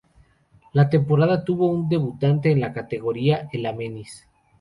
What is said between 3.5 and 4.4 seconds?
el Amiens.